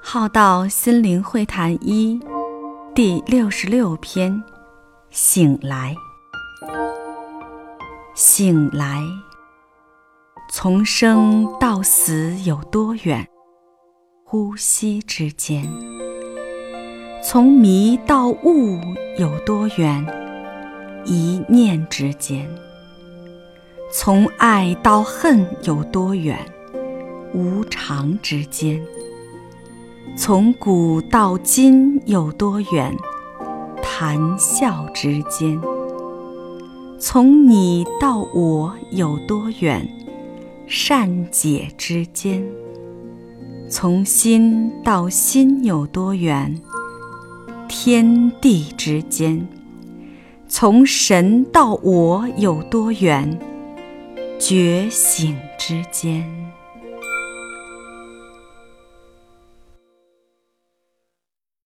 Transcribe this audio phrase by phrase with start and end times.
[0.00, 2.18] 浩道心灵会谈一
[2.94, 4.42] 第六十六篇：
[5.10, 5.94] 醒来，
[8.14, 9.02] 醒来。
[10.50, 13.28] 从生到死有多远？
[14.24, 15.70] 呼吸之间。
[17.22, 18.80] 从迷到悟
[19.18, 20.04] 有多远？
[21.04, 22.48] 一念之间。
[23.92, 26.38] 从爱到恨有多远？
[27.34, 28.82] 无常之间。
[30.28, 32.94] 从古到今有多远？
[33.82, 35.58] 谈笑之间。
[37.00, 39.88] 从你到我有多远？
[40.66, 42.46] 善解之间。
[43.70, 46.60] 从心到心有多远？
[47.66, 49.48] 天地之间。
[50.46, 53.38] 从神到我有多远？
[54.38, 56.47] 觉醒之间。